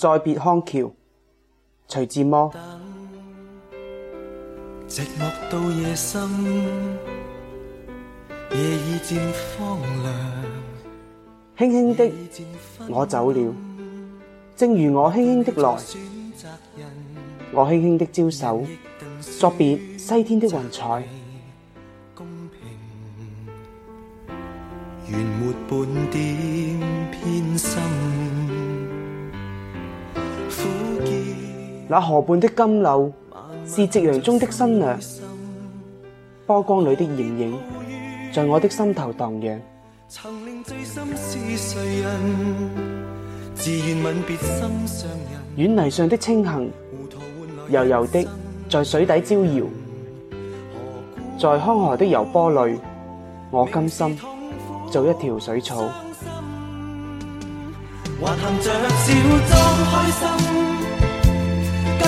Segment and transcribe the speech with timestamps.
[0.00, 0.90] 再别康桥，
[1.88, 2.50] 徐志摩。
[4.88, 6.22] 寂寞到夜深，
[8.50, 9.18] 夜已渐
[9.58, 10.42] 荒凉。
[11.58, 12.10] 轻轻的，
[12.88, 13.54] 我走了，
[14.56, 15.76] 正如我轻轻的来，
[17.52, 18.62] 我轻轻的招手，
[19.38, 21.02] 作别西天的云彩。
[22.14, 24.34] 公平，
[25.08, 26.80] 原没半点
[27.12, 28.09] 偏心。
[31.90, 33.12] 那河畔的金柳，
[33.66, 34.96] 是夕阳中的新娘。
[36.46, 37.58] 波光里的艳影，
[38.32, 39.60] 在我的心头荡漾。
[40.08, 42.14] 曾令是谁人？
[43.56, 45.08] 自愿吻心
[45.66, 46.50] 软泥上的清荇，
[47.70, 48.24] 悠悠的
[48.68, 49.64] 在水底招摇。
[51.40, 52.78] 在康河的柔波里，
[53.50, 54.16] 我甘心
[54.92, 55.76] 做一条水草。
[58.20, 59.14] 还含着笑，
[59.48, 61.09] 装开心。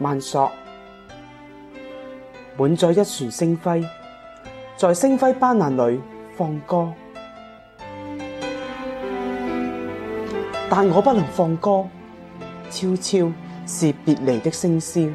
[0.00, 0.50] 万索
[2.58, 3.82] 满载一船星辉，
[4.78, 6.00] 在星辉斑斓里
[6.38, 6.90] 放歌。
[10.70, 11.84] 但我不能放歌，
[12.70, 13.30] 悄悄
[13.66, 15.12] 是别离的笙箫。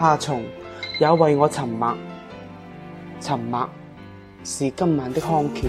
[0.00, 0.42] 夏虫
[1.00, 1.96] 也为我沉默，
[3.20, 3.68] 沉默
[4.44, 5.68] 是今晚的康桥。